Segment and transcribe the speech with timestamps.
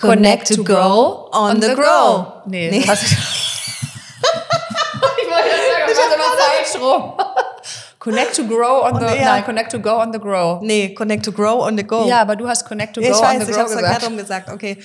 [0.00, 2.26] Connect to go on the grow.
[2.46, 2.84] Nee, Nee.
[2.86, 3.18] das hast ich
[5.28, 7.02] wollte sagen, das falsch rum.
[7.98, 9.24] Connect to grow on the, ja.
[9.34, 10.60] nein, connect to go on the grow.
[10.62, 12.06] Nee, Connect to Grow on the Go.
[12.06, 13.68] Ja, aber du hast connect to Ja, go ich on weiß, the ich grow habe
[13.68, 14.06] es verkehrt gesagt.
[14.06, 14.48] rum gesagt.
[14.52, 14.78] Okay.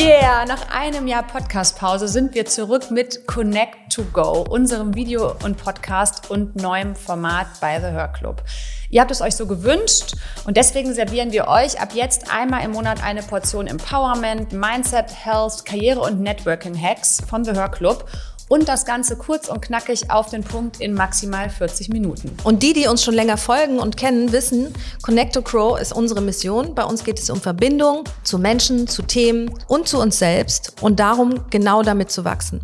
[0.00, 5.56] Yeah, nach einem Jahr Podcast-Pause sind wir zurück mit Connect to Go, unserem Video- und
[5.56, 8.44] Podcast und neuem Format bei The Hör Club.
[8.90, 10.14] Ihr habt es euch so gewünscht
[10.46, 15.64] und deswegen servieren wir euch ab jetzt einmal im Monat eine Portion Empowerment, Mindset, Health,
[15.64, 18.08] Karriere und Networking-Hacks von The Hör Club
[18.48, 22.36] und das Ganze kurz und knackig auf den Punkt in maximal 40 Minuten.
[22.44, 26.20] Und die, die uns schon länger folgen und kennen, wissen, Connect to Grow ist unsere
[26.20, 26.74] Mission.
[26.74, 31.00] Bei uns geht es um Verbindung zu Menschen, zu Themen und zu uns selbst und
[31.00, 32.60] darum, genau damit zu wachsen.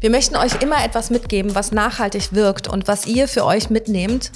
[0.00, 4.32] Wir möchten euch immer etwas mitgeben, was nachhaltig wirkt und was ihr für euch mitnehmt.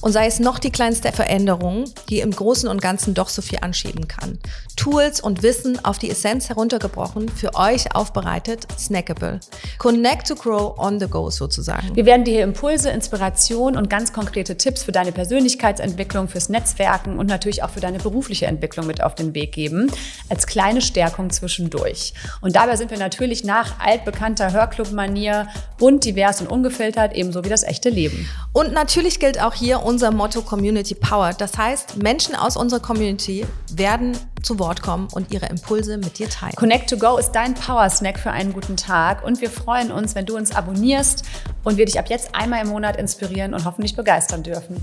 [0.00, 3.58] Und sei es noch die kleinste Veränderung, die im Großen und Ganzen doch so viel
[3.62, 4.38] anschieben kann.
[4.76, 9.40] Tools und Wissen auf die Essenz heruntergebrochen, für euch aufbereitet, snackable.
[9.78, 11.96] Connect to Grow on the go sozusagen.
[11.96, 17.18] Wir werden dir hier Impulse, Inspiration und ganz konkrete Tipps für deine Persönlichkeitsentwicklung, fürs Netzwerken
[17.18, 19.90] und natürlich auch für deine berufliche Entwicklung mit auf den Weg geben,
[20.28, 22.14] als kleine Stärkung zwischendurch.
[22.40, 27.64] Und dabei sind wir natürlich nach altbekannter Hörclub-Manier bunt, divers und ungefiltert, ebenso wie das
[27.64, 28.28] echte Leben.
[28.52, 31.32] Und natürlich gilt auch hier unser Motto Community Power.
[31.32, 36.28] Das heißt, Menschen aus unserer Community werden zu Wort kommen und ihre Impulse mit dir
[36.28, 36.52] teilen.
[36.56, 40.26] Connect to Go ist dein Power-Snack für einen guten Tag und wir freuen uns, wenn
[40.26, 41.24] du uns abonnierst
[41.64, 44.76] und wir dich ab jetzt einmal im Monat inspirieren und hoffentlich begeistern dürfen.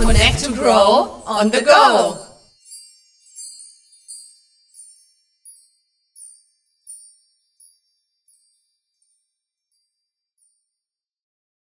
[0.00, 2.27] Connect to Grow on the Go.